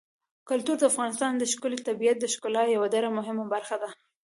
کلتور 0.49 0.75
د 0.79 0.83
افغانستان 0.91 1.31
د 1.37 1.43
ښکلي 1.51 1.79
طبیعت 1.87 2.17
د 2.19 2.25
ښکلا 2.33 2.63
یوه 2.75 2.87
ډېره 2.93 3.09
مهمه 3.17 3.45
برخه 3.53 3.75
ده. 3.81 3.89